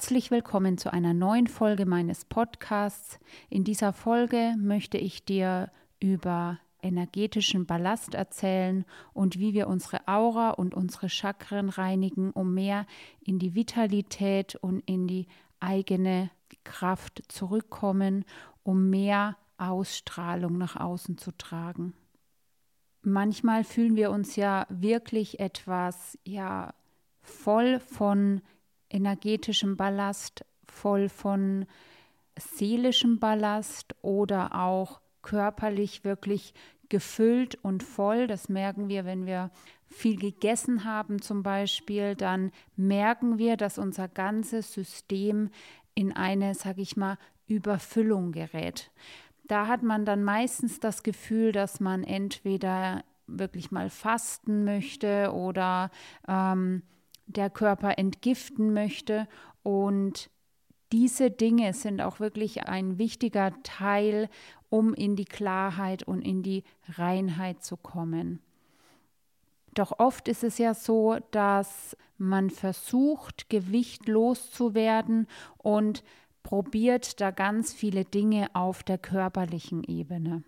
[0.00, 3.18] Herzlich willkommen zu einer neuen Folge meines Podcasts.
[3.50, 10.52] In dieser Folge möchte ich dir über energetischen Ballast erzählen und wie wir unsere Aura
[10.52, 12.86] und unsere Chakren reinigen, um mehr
[13.22, 15.26] in die Vitalität und in die
[15.60, 16.30] eigene
[16.64, 18.24] Kraft zurückkommen,
[18.62, 21.92] um mehr Ausstrahlung nach außen zu tragen.
[23.02, 26.72] Manchmal fühlen wir uns ja wirklich etwas ja
[27.20, 28.40] voll von
[28.90, 31.66] energetischem Ballast, voll von
[32.36, 36.54] seelischem Ballast oder auch körperlich wirklich
[36.88, 38.26] gefüllt und voll.
[38.26, 39.50] Das merken wir, wenn wir
[39.86, 45.50] viel gegessen haben zum Beispiel, dann merken wir, dass unser ganzes System
[45.94, 48.90] in eine, sag ich mal, Überfüllung gerät.
[49.48, 55.90] Da hat man dann meistens das Gefühl, dass man entweder wirklich mal fasten möchte oder
[56.28, 56.82] ähm,
[57.32, 59.28] der Körper entgiften möchte.
[59.62, 60.30] Und
[60.92, 64.28] diese Dinge sind auch wirklich ein wichtiger Teil,
[64.68, 68.40] um in die Klarheit und in die Reinheit zu kommen.
[69.74, 75.26] Doch oft ist es ja so, dass man versucht, Gewicht loszuwerden
[75.58, 76.02] und
[76.42, 80.42] probiert da ganz viele Dinge auf der körperlichen Ebene.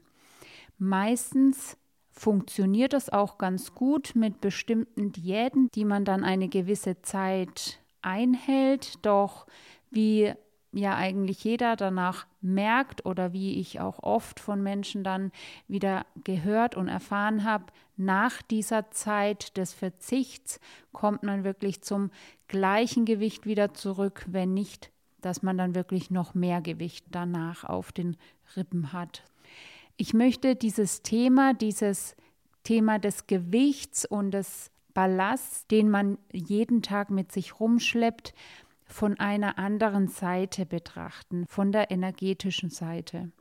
[0.78, 1.76] Meistens
[2.12, 9.04] funktioniert das auch ganz gut mit bestimmten Diäten, die man dann eine gewisse Zeit einhält.
[9.04, 9.46] Doch
[9.90, 10.32] wie
[10.72, 15.32] ja eigentlich jeder danach merkt oder wie ich auch oft von Menschen dann
[15.68, 20.60] wieder gehört und erfahren habe, nach dieser Zeit des Verzichts
[20.92, 22.10] kommt man wirklich zum
[22.48, 24.90] gleichen Gewicht wieder zurück, wenn nicht,
[25.20, 28.16] dass man dann wirklich noch mehr Gewicht danach auf den
[28.56, 29.22] Rippen hat.
[29.96, 32.16] Ich möchte dieses Thema, dieses
[32.64, 38.34] Thema des Gewichts und des Ballasts, den man jeden Tag mit sich rumschleppt,
[38.86, 43.32] von einer anderen Seite betrachten, von der energetischen Seite.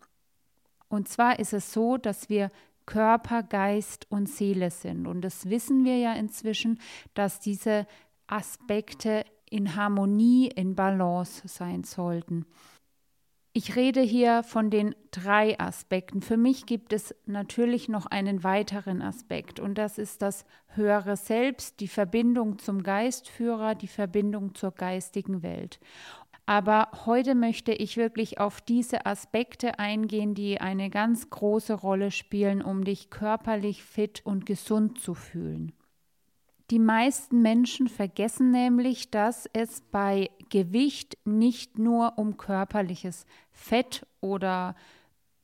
[0.87, 2.51] Und zwar ist es so, dass wir
[2.85, 5.07] Körper, Geist und Seele sind.
[5.07, 6.79] Und das wissen wir ja inzwischen,
[7.13, 7.85] dass diese
[8.27, 12.45] Aspekte in Harmonie, in Balance sein sollten.
[13.53, 16.21] Ich rede hier von den drei Aspekten.
[16.21, 21.81] Für mich gibt es natürlich noch einen weiteren Aspekt und das ist das höhere Selbst,
[21.81, 25.81] die Verbindung zum Geistführer, die Verbindung zur geistigen Welt.
[26.45, 32.61] Aber heute möchte ich wirklich auf diese Aspekte eingehen, die eine ganz große Rolle spielen,
[32.61, 35.73] um dich körperlich fit und gesund zu fühlen.
[36.71, 44.75] Die meisten Menschen vergessen nämlich, dass es bei Gewicht nicht nur um körperliches Fett oder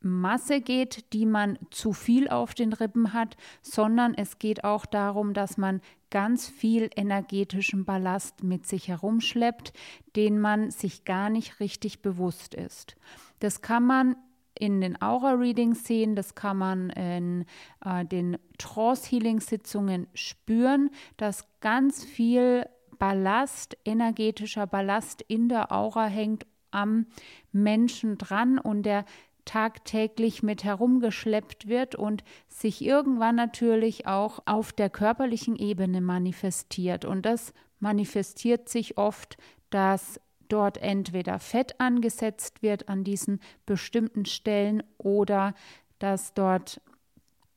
[0.00, 5.34] Masse geht, die man zu viel auf den Rippen hat, sondern es geht auch darum,
[5.34, 9.74] dass man ganz viel energetischen Ballast mit sich herumschleppt,
[10.16, 12.96] den man sich gar nicht richtig bewusst ist.
[13.38, 14.16] Das kann man
[14.58, 17.44] in den Aura-Readings sehen, das kann man in
[17.84, 22.66] äh, den Trance-Healing-Sitzungen spüren, dass ganz viel
[22.98, 27.06] Ballast, energetischer Ballast in der Aura hängt am
[27.52, 29.04] Menschen dran und der
[29.44, 37.06] tagtäglich mit herumgeschleppt wird und sich irgendwann natürlich auch auf der körperlichen Ebene manifestiert.
[37.06, 39.38] Und das manifestiert sich oft,
[39.70, 45.54] dass dort entweder Fett angesetzt wird an diesen bestimmten Stellen oder
[45.98, 46.80] dass dort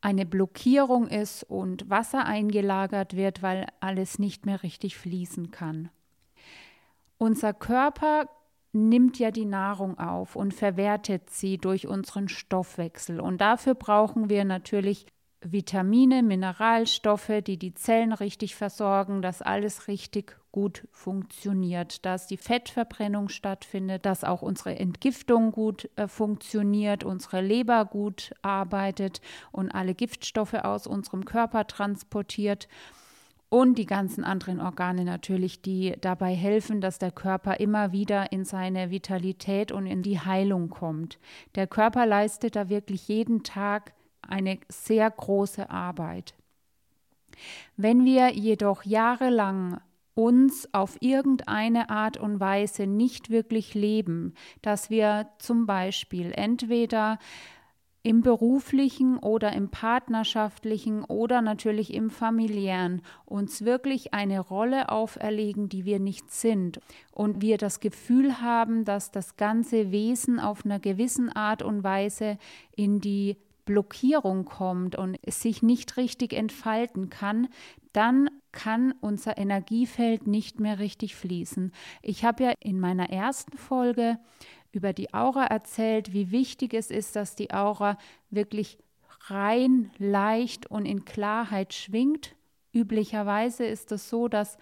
[0.01, 5.89] eine Blockierung ist und Wasser eingelagert wird, weil alles nicht mehr richtig fließen kann.
[7.17, 8.27] Unser Körper
[8.73, 13.19] nimmt ja die Nahrung auf und verwertet sie durch unseren Stoffwechsel.
[13.19, 15.05] Und dafür brauchen wir natürlich
[15.41, 23.29] Vitamine, Mineralstoffe, die die Zellen richtig versorgen, dass alles richtig gut funktioniert, dass die Fettverbrennung
[23.29, 29.21] stattfindet, dass auch unsere Entgiftung gut äh, funktioniert, unsere Leber gut arbeitet
[29.51, 32.67] und alle Giftstoffe aus unserem Körper transportiert
[33.53, 38.45] und die ganzen anderen Organe natürlich, die dabei helfen, dass der Körper immer wieder in
[38.45, 41.19] seine Vitalität und in die Heilung kommt.
[41.55, 46.33] Der Körper leistet da wirklich jeden Tag eine sehr große Arbeit.
[47.75, 49.81] Wenn wir jedoch jahrelang
[50.13, 57.17] uns auf irgendeine Art und Weise nicht wirklich leben, dass wir zum Beispiel entweder
[58.03, 65.85] im beruflichen oder im partnerschaftlichen oder natürlich im familiären uns wirklich eine Rolle auferlegen, die
[65.85, 66.79] wir nicht sind.
[67.11, 72.37] Und wir das Gefühl haben, dass das ganze Wesen auf einer gewissen Art und Weise
[72.75, 77.49] in die Blockierung kommt und sich nicht richtig entfalten kann,
[77.93, 81.71] dann kann unser Energiefeld nicht mehr richtig fließen.
[82.01, 84.19] Ich habe ja in meiner ersten Folge
[84.71, 87.97] über die Aura erzählt, wie wichtig es ist, dass die Aura
[88.29, 88.77] wirklich
[89.27, 92.35] rein, leicht und in Klarheit schwingt.
[92.73, 94.57] Üblicherweise ist es so, dass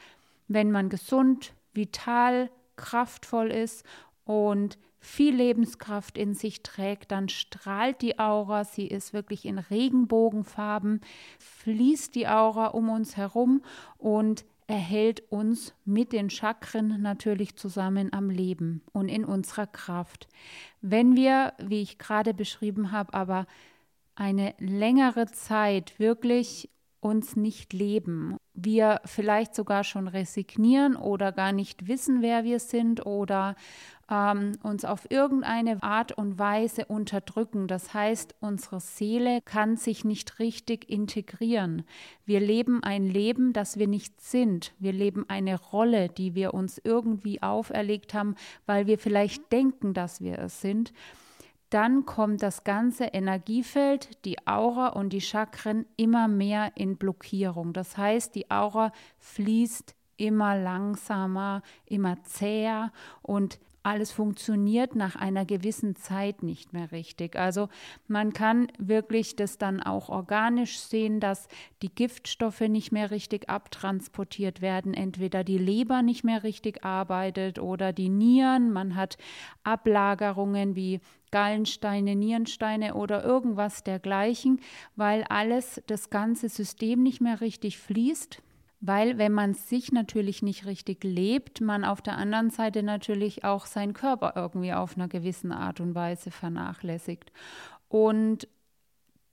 [0.47, 3.85] wenn man gesund, vital, kraftvoll ist
[4.25, 11.01] und viel Lebenskraft in sich trägt, dann strahlt die Aura, sie ist wirklich in Regenbogenfarben,
[11.39, 13.61] fließt die Aura um uns herum
[13.97, 20.27] und erhält uns mit den Chakren natürlich zusammen am Leben und in unserer Kraft.
[20.81, 23.47] Wenn wir, wie ich gerade beschrieben habe, aber
[24.15, 26.69] eine längere Zeit wirklich
[26.99, 33.05] uns nicht leben, wir vielleicht sogar schon resignieren oder gar nicht wissen, wer wir sind
[33.05, 33.55] oder
[34.09, 37.67] ähm, uns auf irgendeine Art und Weise unterdrücken.
[37.67, 41.83] Das heißt, unsere Seele kann sich nicht richtig integrieren.
[42.25, 44.73] Wir leben ein Leben, das wir nicht sind.
[44.79, 48.35] Wir leben eine Rolle, die wir uns irgendwie auferlegt haben,
[48.65, 50.93] weil wir vielleicht denken, dass wir es sind
[51.69, 57.73] dann kommt das ganze Energiefeld, die Aura und die Chakren immer mehr in Blockierung.
[57.73, 65.95] Das heißt, die Aura fließt immer langsamer, immer zäher und alles funktioniert nach einer gewissen
[65.95, 67.35] Zeit nicht mehr richtig.
[67.35, 67.69] Also
[68.07, 71.47] man kann wirklich das dann auch organisch sehen, dass
[71.81, 77.93] die Giftstoffe nicht mehr richtig abtransportiert werden, entweder die Leber nicht mehr richtig arbeitet oder
[77.93, 79.17] die Nieren, man hat
[79.63, 80.99] Ablagerungen wie
[81.31, 84.59] Gallensteine, Nierensteine oder irgendwas dergleichen,
[84.95, 88.41] weil alles das ganze System nicht mehr richtig fließt
[88.81, 93.65] weil wenn man sich natürlich nicht richtig lebt, man auf der anderen Seite natürlich auch
[93.65, 97.31] seinen Körper irgendwie auf einer gewissen Art und Weise vernachlässigt.
[97.89, 98.47] Und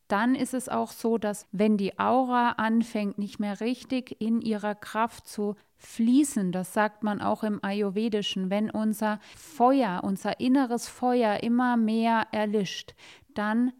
[0.08, 4.74] dann ist es auch so, dass wenn die Aura anfängt, nicht mehr richtig in ihrer
[4.74, 11.42] Kraft zu fließen, das sagt man auch im Ayurvedischen, wenn unser Feuer, unser inneres Feuer
[11.42, 12.94] immer mehr erlischt,
[13.34, 13.72] dann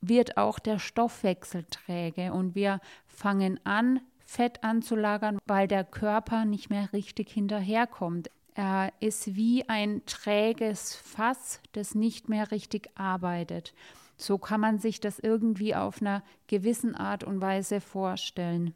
[0.00, 4.00] wird auch der Stoffwechsel träge und wir fangen an,
[4.34, 8.30] Fett anzulagern, weil der Körper nicht mehr richtig hinterherkommt.
[8.54, 13.74] Er ist wie ein träges Fass, das nicht mehr richtig arbeitet.
[14.16, 18.74] So kann man sich das irgendwie auf einer gewissen Art und Weise vorstellen.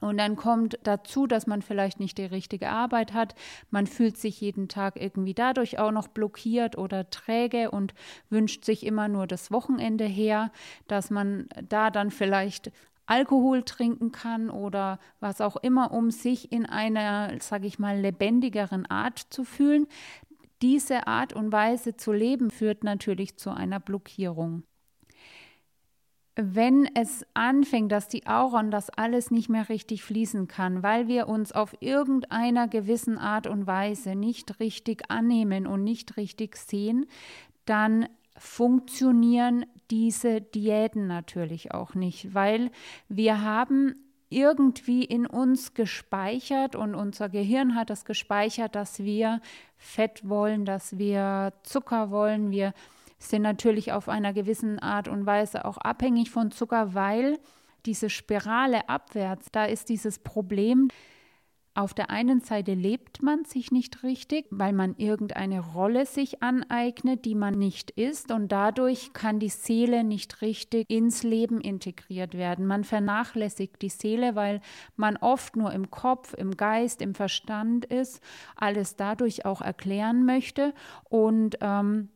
[0.00, 3.34] Und dann kommt dazu, dass man vielleicht nicht die richtige Arbeit hat.
[3.70, 7.94] Man fühlt sich jeden Tag irgendwie dadurch auch noch blockiert oder träge und
[8.28, 10.52] wünscht sich immer nur das Wochenende her,
[10.88, 12.70] dass man da dann vielleicht
[13.06, 18.86] Alkohol trinken kann oder was auch immer, um sich in einer, sage ich mal, lebendigeren
[18.86, 19.86] Art zu fühlen.
[20.62, 24.62] Diese Art und Weise zu leben führt natürlich zu einer Blockierung.
[26.36, 31.06] Wenn es anfängt, dass die Aura und das alles nicht mehr richtig fließen kann, weil
[31.06, 37.06] wir uns auf irgendeiner gewissen Art und Weise nicht richtig annehmen und nicht richtig sehen,
[37.66, 42.70] dann funktionieren diese Diäten natürlich auch nicht, weil
[43.08, 43.94] wir haben
[44.30, 49.40] irgendwie in uns gespeichert und unser Gehirn hat das gespeichert, dass wir
[49.76, 52.50] Fett wollen, dass wir Zucker wollen.
[52.50, 52.72] Wir
[53.18, 57.38] sind natürlich auf einer gewissen Art und Weise auch abhängig von Zucker, weil
[57.86, 60.88] diese Spirale abwärts, da ist dieses Problem,
[61.74, 67.24] auf der einen Seite lebt man sich nicht richtig, weil man irgendeine Rolle sich aneignet,
[67.24, 72.66] die man nicht ist und dadurch kann die Seele nicht richtig ins Leben integriert werden.
[72.66, 74.60] Man vernachlässigt die Seele, weil
[74.94, 78.20] man oft nur im Kopf, im Geist, im Verstand ist,
[78.54, 80.74] alles dadurch auch erklären möchte
[81.08, 82.08] und ähm,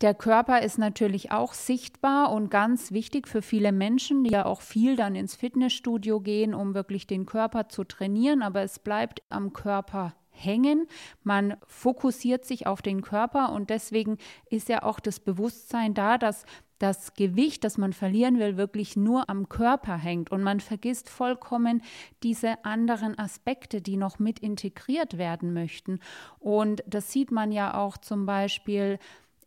[0.00, 4.62] der Körper ist natürlich auch sichtbar und ganz wichtig für viele Menschen, die ja auch
[4.62, 9.52] viel dann ins Fitnessstudio gehen, um wirklich den Körper zu trainieren, aber es bleibt am
[9.52, 10.86] Körper hängen.
[11.22, 14.16] Man fokussiert sich auf den Körper und deswegen
[14.48, 16.44] ist ja auch das Bewusstsein da, dass
[16.78, 21.82] das Gewicht, das man verlieren will, wirklich nur am Körper hängt und man vergisst vollkommen
[22.22, 26.00] diese anderen Aspekte, die noch mit integriert werden möchten.
[26.38, 28.98] Und das sieht man ja auch zum Beispiel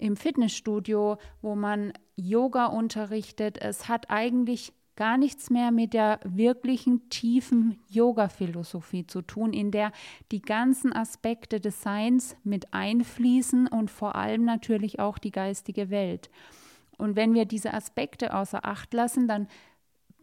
[0.04, 3.58] im Fitnessstudio, wo man Yoga unterrichtet.
[3.58, 9.92] Es hat eigentlich gar nichts mehr mit der wirklichen tiefen Yoga-Philosophie zu tun, in der
[10.32, 16.30] die ganzen Aspekte des Seins mit einfließen und vor allem natürlich auch die geistige Welt.
[16.98, 19.48] Und wenn wir diese Aspekte außer Acht lassen, dann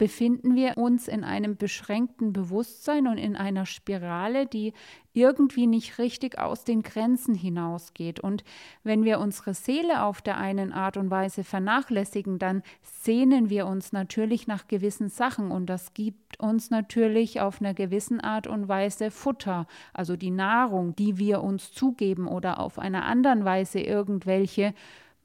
[0.01, 4.73] befinden wir uns in einem beschränkten Bewusstsein und in einer Spirale, die
[5.13, 8.19] irgendwie nicht richtig aus den Grenzen hinausgeht.
[8.19, 8.43] Und
[8.83, 13.91] wenn wir unsere Seele auf der einen Art und Weise vernachlässigen, dann sehnen wir uns
[13.91, 19.11] natürlich nach gewissen Sachen und das gibt uns natürlich auf einer gewissen Art und Weise
[19.11, 24.73] Futter, also die Nahrung, die wir uns zugeben oder auf einer anderen Weise irgendwelche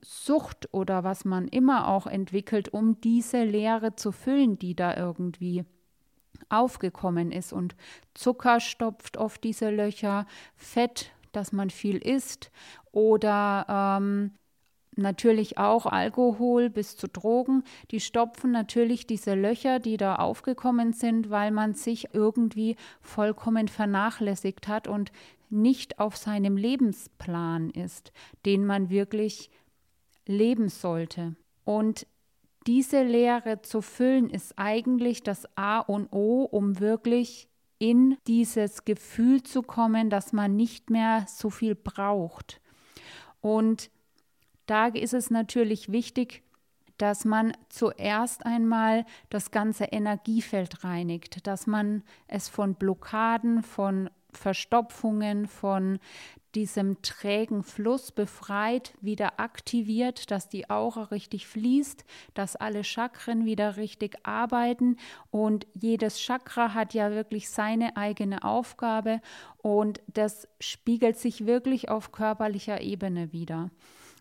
[0.09, 5.65] Sucht oder was man immer auch entwickelt, um diese Leere zu füllen, die da irgendwie
[6.49, 7.53] aufgekommen ist.
[7.53, 7.75] Und
[8.15, 12.53] Zucker stopft oft diese Löcher, Fett, dass man viel isst
[12.93, 14.31] oder ähm,
[14.95, 21.31] natürlich auch Alkohol bis zu Drogen, die stopfen natürlich diese Löcher, die da aufgekommen sind,
[21.31, 25.11] weil man sich irgendwie vollkommen vernachlässigt hat und
[25.51, 28.13] nicht auf seinem Lebensplan ist,
[28.45, 29.51] den man wirklich
[30.27, 31.37] leben sollte.
[31.65, 32.07] Und
[32.67, 39.43] diese Lehre zu füllen ist eigentlich das A und O, um wirklich in dieses Gefühl
[39.43, 42.61] zu kommen, dass man nicht mehr so viel braucht.
[43.41, 43.91] Und
[44.67, 46.43] da ist es natürlich wichtig,
[46.99, 55.47] dass man zuerst einmal das ganze Energiefeld reinigt, dass man es von Blockaden, von Verstopfungen,
[55.47, 55.99] von
[56.55, 63.77] diesem trägen Fluss befreit, wieder aktiviert, dass die Aura richtig fließt, dass alle Chakren wieder
[63.77, 64.97] richtig arbeiten
[65.31, 69.21] und jedes Chakra hat ja wirklich seine eigene Aufgabe
[69.59, 73.71] und das spiegelt sich wirklich auf körperlicher Ebene wieder.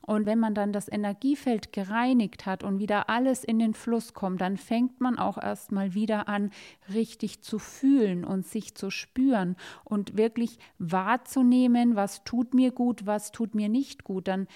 [0.05, 4.41] Und wenn man dann das Energiefeld gereinigt hat und wieder alles in den Fluss kommt,
[4.41, 6.51] dann fängt man auch erstmal wieder an,
[6.93, 13.31] richtig zu fühlen und sich zu spüren und wirklich wahrzunehmen, was tut mir gut, was
[13.31, 14.27] tut mir nicht gut.
[14.27, 14.47] Dann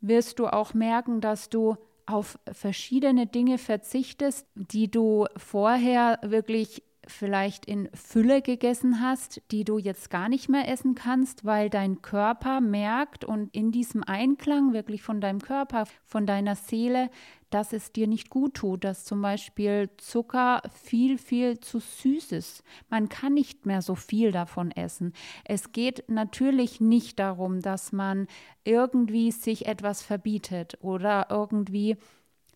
[0.00, 7.66] wirst du auch merken, dass du auf verschiedene Dinge verzichtest, die du vorher wirklich vielleicht
[7.66, 12.60] in Fülle gegessen hast, die du jetzt gar nicht mehr essen kannst, weil dein Körper
[12.60, 17.10] merkt und in diesem Einklang wirklich von deinem Körper, von deiner Seele,
[17.50, 22.64] dass es dir nicht gut tut, dass zum Beispiel Zucker viel, viel zu süß ist.
[22.90, 25.12] Man kann nicht mehr so viel davon essen.
[25.44, 28.26] Es geht natürlich nicht darum, dass man
[28.64, 31.96] irgendwie sich etwas verbietet oder irgendwie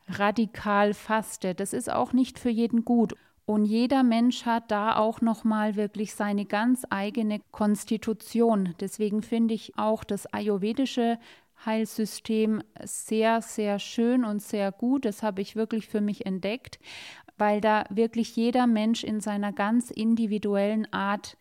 [0.08, 1.60] radikal fastet.
[1.60, 3.14] Das ist auch nicht für jeden gut.
[3.48, 8.74] Und jeder Mensch hat da auch nochmal wirklich seine ganz eigene Konstitution.
[8.78, 11.18] Deswegen finde ich auch das ayurvedische
[11.64, 15.06] Heilsystem sehr, sehr schön und sehr gut.
[15.06, 16.78] Das habe ich wirklich für mich entdeckt,
[17.38, 21.38] weil da wirklich jeder Mensch in seiner ganz individuellen Art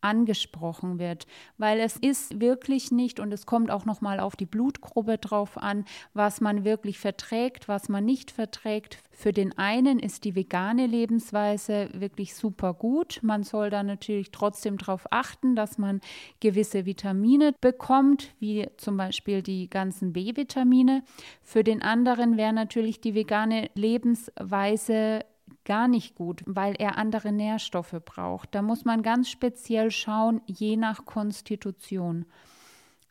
[0.00, 1.26] angesprochen wird,
[1.56, 5.58] weil es ist wirklich nicht und es kommt auch noch mal auf die Blutgruppe drauf
[5.58, 8.98] an, was man wirklich verträgt, was man nicht verträgt.
[9.10, 13.18] Für den einen ist die vegane Lebensweise wirklich super gut.
[13.22, 16.00] Man soll da natürlich trotzdem darauf achten, dass man
[16.40, 21.02] gewisse Vitamine bekommt, wie zum Beispiel die ganzen B-Vitamine.
[21.42, 25.24] Für den anderen wäre natürlich die vegane Lebensweise
[25.68, 28.54] gar nicht gut, weil er andere Nährstoffe braucht.
[28.54, 32.24] Da muss man ganz speziell schauen, je nach Konstitution.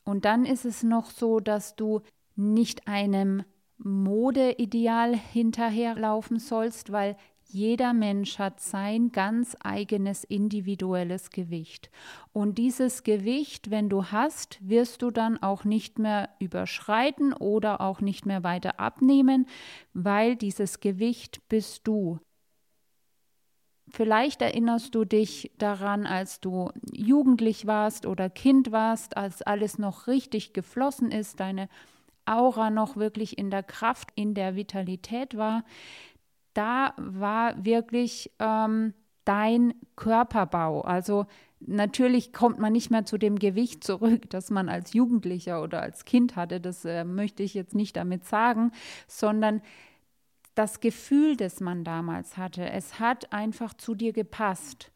[0.04, 2.02] Und dann ist es noch so, dass du
[2.36, 3.44] nicht einem
[3.78, 7.16] Modeideal hinterherlaufen sollst, weil
[7.50, 11.90] jeder Mensch hat sein ganz eigenes individuelles Gewicht.
[12.34, 18.02] Und dieses Gewicht, wenn du hast, wirst du dann auch nicht mehr überschreiten oder auch
[18.02, 19.48] nicht mehr weiter abnehmen,
[19.94, 22.20] weil dieses Gewicht bist du.
[23.90, 30.08] Vielleicht erinnerst du dich daran, als du jugendlich warst oder Kind warst, als alles noch
[30.08, 31.70] richtig geflossen ist, deine
[32.26, 35.64] Aura noch wirklich in der Kraft, in der Vitalität war.
[36.54, 40.82] Da war wirklich ähm, dein Körperbau.
[40.82, 41.26] Also
[41.60, 46.06] natürlich kommt man nicht mehr zu dem Gewicht zurück, das man als Jugendlicher oder als
[46.06, 46.60] Kind hatte.
[46.60, 48.72] Das äh, möchte ich jetzt nicht damit sagen,
[49.08, 49.62] sondern
[50.58, 54.92] das Gefühl, das man damals hatte, es hat einfach zu dir gepasst.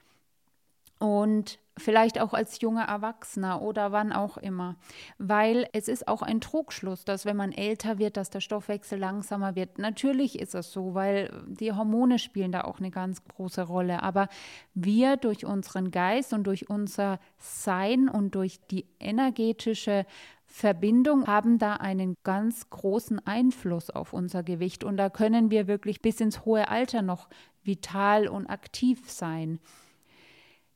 [0.98, 4.75] Und vielleicht auch als junger Erwachsener oder wann auch immer.
[5.18, 9.56] Weil es ist auch ein Trugschluss, dass wenn man älter wird, dass der Stoffwechsel langsamer
[9.56, 9.80] wird.
[9.80, 14.03] Natürlich ist es so, weil die Hormone spielen da auch eine ganz große Rolle.
[14.03, 14.27] Aber
[14.74, 20.06] wir durch unseren Geist und durch unser Sein und durch die energetische
[20.51, 26.01] Verbindung haben da einen ganz großen Einfluss auf unser Gewicht und da können wir wirklich
[26.01, 27.29] bis ins hohe Alter noch
[27.63, 29.60] vital und aktiv sein.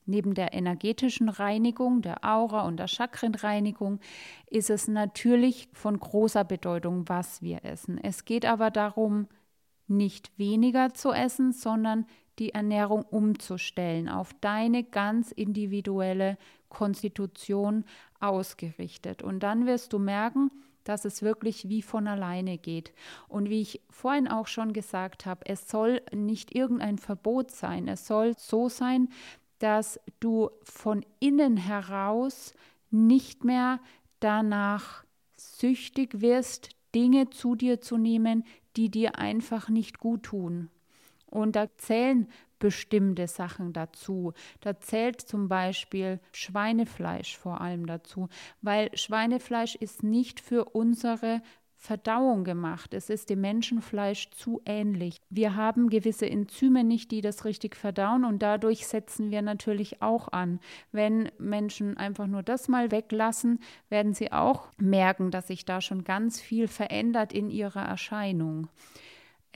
[0.06, 4.00] Neben der energetischen Reinigung, der Aura und der Chakrenreinigung
[4.46, 7.98] ist es natürlich von großer Bedeutung, was wir essen.
[8.02, 9.28] Es geht aber darum,
[9.88, 12.06] nicht weniger zu essen, sondern
[12.38, 16.36] die Ernährung umzustellen, auf deine ganz individuelle
[16.68, 17.84] Konstitution
[18.20, 19.22] ausgerichtet.
[19.22, 20.50] Und dann wirst du merken,
[20.84, 22.92] dass es wirklich wie von alleine geht.
[23.28, 27.88] Und wie ich vorhin auch schon gesagt habe, es soll nicht irgendein Verbot sein.
[27.88, 29.08] Es soll so sein,
[29.58, 32.54] dass du von innen heraus
[32.90, 33.80] nicht mehr
[34.20, 35.04] danach
[35.36, 38.44] süchtig wirst, Dinge zu dir zu nehmen,
[38.76, 40.70] die dir einfach nicht gut tun.
[41.36, 42.28] Und da zählen
[42.58, 44.32] bestimmte Sachen dazu.
[44.62, 48.30] Da zählt zum Beispiel Schweinefleisch vor allem dazu,
[48.62, 51.42] weil Schweinefleisch ist nicht für unsere
[51.74, 52.94] Verdauung gemacht.
[52.94, 55.18] Es ist dem Menschenfleisch zu ähnlich.
[55.28, 60.28] Wir haben gewisse Enzyme nicht, die das richtig verdauen und dadurch setzen wir natürlich auch
[60.32, 60.58] an.
[60.90, 66.02] Wenn Menschen einfach nur das mal weglassen, werden sie auch merken, dass sich da schon
[66.02, 68.68] ganz viel verändert in ihrer Erscheinung.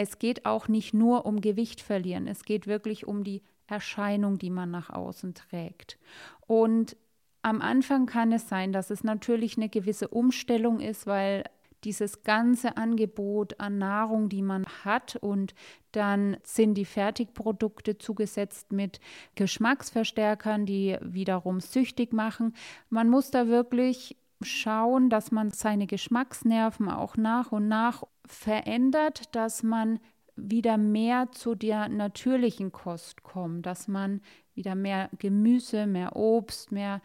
[0.02, 4.48] Es geht auch nicht nur um Gewicht verlieren, es geht wirklich um die Erscheinung, die
[4.48, 5.98] man nach außen trägt.
[6.46, 6.96] Und
[7.42, 11.44] am Anfang kann es sein, dass es natürlich eine gewisse Umstellung ist, weil
[11.84, 15.54] dieses ganze Angebot an Nahrung, die man hat und
[15.92, 19.00] dann sind die Fertigprodukte zugesetzt mit
[19.34, 22.54] Geschmacksverstärkern, die wiederum süchtig machen.
[22.88, 29.62] Man muss da wirklich schauen, dass man seine Geschmacksnerven auch nach und nach verändert, dass
[29.62, 30.00] man
[30.36, 34.20] wieder mehr zu der natürlichen Kost kommt, dass man
[34.54, 37.02] wieder mehr Gemüse, mehr Obst, mehr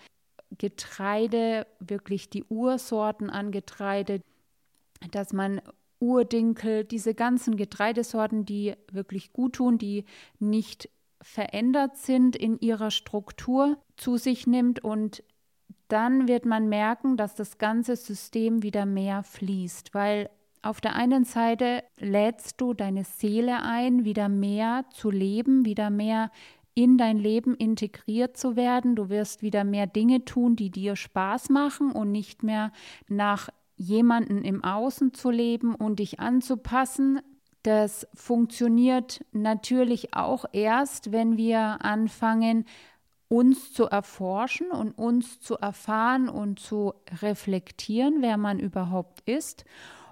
[0.57, 4.21] Getreide, wirklich die Ursorten an Getreide,
[5.11, 5.61] dass man
[5.99, 10.05] Urdinkel, diese ganzen Getreidesorten, die wirklich gut tun, die
[10.39, 10.89] nicht
[11.21, 15.23] verändert sind in ihrer Struktur, zu sich nimmt und
[15.87, 20.29] dann wird man merken, dass das ganze System wieder mehr fließt, weil
[20.61, 26.31] auf der einen Seite lädst du deine Seele ein, wieder mehr zu leben, wieder mehr
[26.73, 28.95] in dein Leben integriert zu werden.
[28.95, 32.71] Du wirst wieder mehr Dinge tun, die dir Spaß machen und nicht mehr
[33.07, 37.19] nach jemanden im Außen zu leben und dich anzupassen.
[37.63, 42.65] Das funktioniert natürlich auch erst, wenn wir anfangen,
[43.27, 49.65] uns zu erforschen und uns zu erfahren und zu reflektieren, wer man überhaupt ist.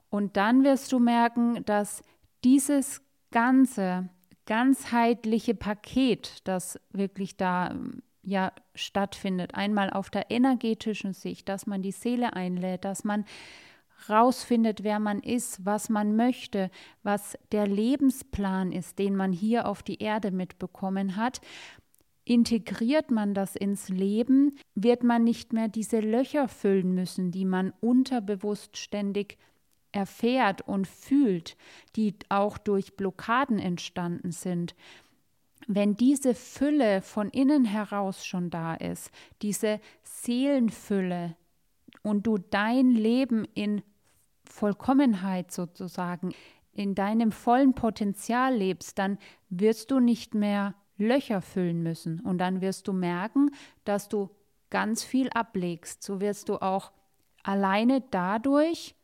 [0.09, 2.01] Und dann wirst du merken, dass
[2.43, 4.09] dieses ganze
[4.45, 7.75] ganzheitliche Paket, das wirklich da
[8.23, 13.25] ja stattfindet, einmal auf der energetischen Sicht, dass man die Seele einlädt, dass man
[14.09, 16.69] rausfindet, wer man ist, was man möchte,
[17.03, 21.39] was der Lebensplan ist, den man hier auf die Erde mitbekommen hat,
[22.25, 27.73] Integriert man das ins Leben, wird man nicht mehr diese Löcher füllen müssen, die man
[27.81, 29.37] unterbewusst ständig
[29.91, 31.57] erfährt und fühlt,
[31.95, 34.75] die auch durch Blockaden entstanden sind,
[35.67, 41.35] wenn diese Fülle von innen heraus schon da ist, diese Seelenfülle
[42.01, 43.81] und du dein Leben in
[44.43, 46.33] Vollkommenheit sozusagen,
[46.73, 49.17] in deinem vollen Potenzial lebst, dann
[49.49, 52.19] wirst du nicht mehr Löcher füllen müssen.
[52.19, 53.51] Und dann wirst du merken,
[53.83, 54.29] dass du
[54.69, 56.03] ganz viel ablegst.
[56.03, 56.91] So wirst du auch
[57.43, 58.95] alleine dadurch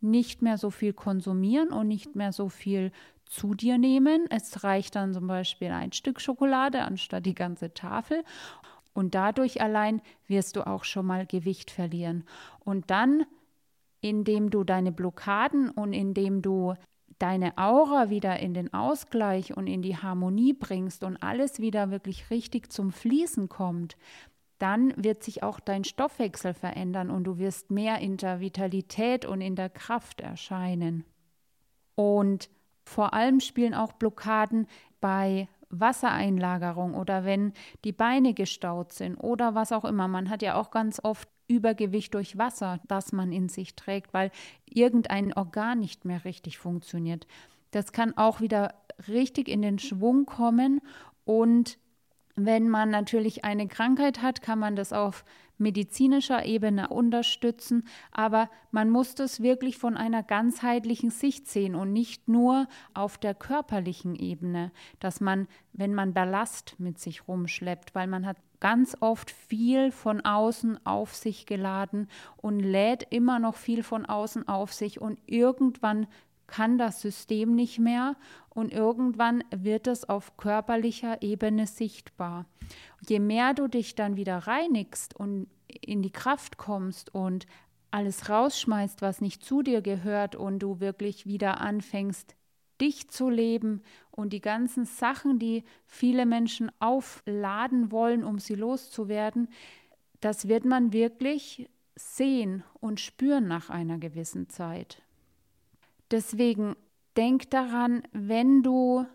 [0.00, 2.92] nicht mehr so viel konsumieren und nicht mehr so viel
[3.26, 4.26] zu dir nehmen.
[4.30, 8.24] Es reicht dann zum Beispiel ein Stück Schokolade anstatt die ganze Tafel.
[8.94, 12.24] Und dadurch allein wirst du auch schon mal Gewicht verlieren.
[12.60, 13.26] Und dann,
[14.00, 16.74] indem du deine Blockaden und indem du
[17.18, 22.30] deine Aura wieder in den Ausgleich und in die Harmonie bringst und alles wieder wirklich
[22.30, 23.96] richtig zum Fließen kommt,
[24.58, 29.40] dann wird sich auch dein Stoffwechsel verändern und du wirst mehr in der Vitalität und
[29.40, 31.04] in der Kraft erscheinen.
[31.94, 32.50] Und
[32.84, 34.66] vor allem spielen auch Blockaden
[35.00, 37.52] bei Wassereinlagerung oder wenn
[37.84, 40.08] die Beine gestaut sind oder was auch immer.
[40.08, 44.30] Man hat ja auch ganz oft Übergewicht durch Wasser, das man in sich trägt, weil
[44.66, 47.26] irgendein Organ nicht mehr richtig funktioniert.
[47.70, 48.74] Das kann auch wieder
[49.08, 50.80] richtig in den Schwung kommen
[51.24, 51.78] und
[52.40, 55.24] wenn man natürlich eine Krankheit hat, kann man das auf
[55.58, 62.28] medizinischer Ebene unterstützen, aber man muss das wirklich von einer ganzheitlichen Sicht sehen und nicht
[62.28, 68.24] nur auf der körperlichen Ebene, dass man, wenn man Ballast mit sich rumschleppt, weil man
[68.24, 74.06] hat ganz oft viel von außen auf sich geladen und lädt immer noch viel von
[74.06, 76.06] außen auf sich und irgendwann
[76.46, 78.16] kann das System nicht mehr
[78.48, 82.46] und irgendwann wird es auf körperlicher Ebene sichtbar.
[83.06, 87.46] Je mehr du dich dann wieder reinigst und in die Kraft kommst und
[87.90, 92.34] alles rausschmeißt, was nicht zu dir gehört und du wirklich wieder anfängst,
[92.80, 99.48] dich zu leben und die ganzen Sachen, die viele Menschen aufladen wollen, um sie loszuwerden,
[100.20, 105.02] das wird man wirklich sehen und spüren nach einer gewissen Zeit.
[106.10, 106.76] Deswegen
[107.16, 109.06] denk daran, wenn du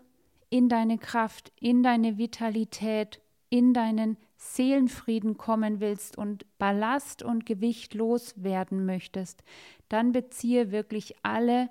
[0.50, 7.94] in deine Kraft, in deine Vitalität, in deinen Seelenfrieden kommen willst und Ballast und Gewicht
[7.94, 9.42] loswerden möchtest,
[9.88, 11.70] dann beziehe wirklich alle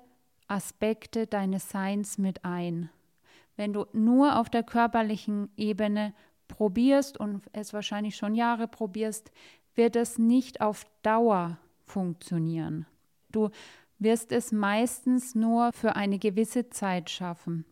[0.54, 2.88] Aspekte deines Seins mit ein.
[3.56, 6.14] Wenn du nur auf der körperlichen Ebene
[6.46, 9.32] probierst und es wahrscheinlich schon Jahre probierst,
[9.74, 12.86] wird es nicht auf Dauer funktionieren.
[13.32, 13.50] Du
[13.98, 17.64] wirst es meistens nur für eine gewisse Zeit schaffen.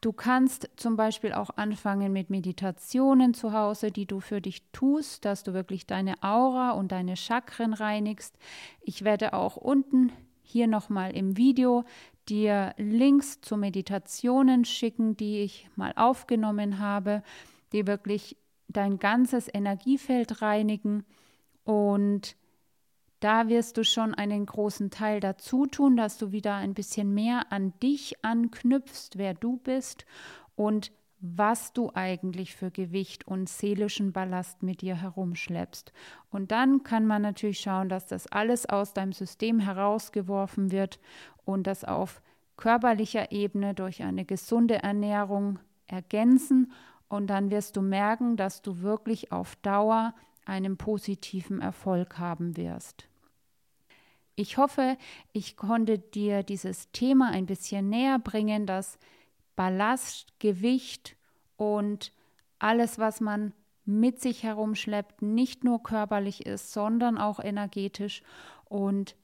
[0.00, 5.26] Du kannst zum Beispiel auch anfangen mit Meditationen zu Hause, die du für dich tust,
[5.26, 8.38] dass du wirklich deine Aura und deine Chakren reinigst.
[8.80, 10.10] Ich werde auch unten
[10.50, 11.84] hier nochmal im Video
[12.28, 17.22] dir Links zu Meditationen schicken, die ich mal aufgenommen habe,
[17.72, 18.36] die wirklich
[18.68, 21.04] dein ganzes Energiefeld reinigen.
[21.64, 22.36] Und
[23.20, 27.52] da wirst du schon einen großen Teil dazu tun, dass du wieder ein bisschen mehr
[27.52, 30.06] an dich anknüpfst, wer du bist.
[30.56, 35.92] Und was du eigentlich für Gewicht und seelischen Ballast mit dir herumschleppst.
[36.30, 40.98] Und dann kann man natürlich schauen, dass das alles aus deinem System herausgeworfen wird
[41.44, 42.22] und das auf
[42.56, 46.72] körperlicher Ebene durch eine gesunde Ernährung ergänzen.
[47.08, 50.14] Und dann wirst du merken, dass du wirklich auf Dauer
[50.46, 53.08] einen positiven Erfolg haben wirst.
[54.36, 54.96] Ich hoffe,
[55.32, 58.98] ich konnte dir dieses Thema ein bisschen näher bringen, dass
[59.60, 61.18] Ballast, Gewicht
[61.58, 62.14] und
[62.58, 63.52] alles, was man
[63.84, 68.22] mit sich herumschleppt, nicht nur körperlich ist, sondern auch energetisch.
[68.64, 69.16] Und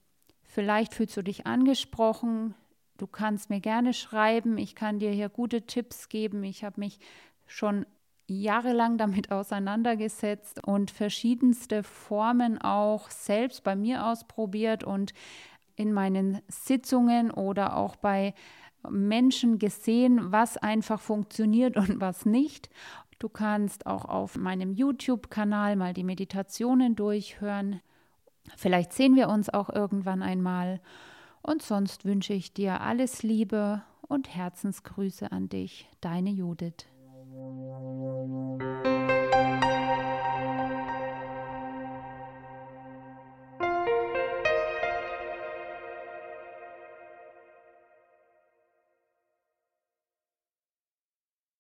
[0.43, 2.55] vielleicht fühlst du dich angesprochen.
[2.99, 4.59] Du kannst mir gerne schreiben.
[4.59, 6.45] Ich kann dir hier gute Tipps geben.
[6.45, 6.99] Ich habe mich
[7.47, 7.87] schon
[8.27, 15.15] jahrelang damit auseinandergesetzt und verschiedenste Formen auch selbst bei mir ausprobiert und
[15.77, 18.35] in meinen Sitzungen oder auch bei
[18.91, 22.69] Menschen gesehen, was einfach funktioniert und was nicht.
[23.19, 27.81] Du kannst auch auf meinem YouTube-Kanal mal die Meditationen durchhören.
[28.57, 30.81] Vielleicht sehen wir uns auch irgendwann einmal.
[31.43, 36.87] Und sonst wünsche ich dir alles Liebe und Herzensgrüße an dich, deine Judith.